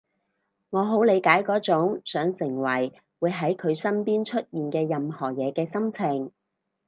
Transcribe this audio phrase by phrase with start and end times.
[0.71, 6.31] 我好理解嗰種想成為會喺佢身邊出現嘅任何嘢嘅心情